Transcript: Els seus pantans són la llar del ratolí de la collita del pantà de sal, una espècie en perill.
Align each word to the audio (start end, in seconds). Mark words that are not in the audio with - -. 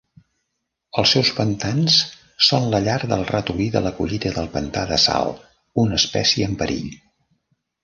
Els 1.01 1.11
seus 1.15 1.29
pantans 1.39 1.97
són 2.45 2.65
la 2.71 2.79
llar 2.87 2.95
del 3.13 3.27
ratolí 3.33 3.69
de 3.77 3.83
la 3.89 3.93
collita 4.01 4.33
del 4.41 4.51
pantà 4.57 4.89
de 4.95 5.01
sal, 5.07 5.39
una 5.85 6.03
espècie 6.03 6.51
en 6.53 6.61
perill. 6.65 6.93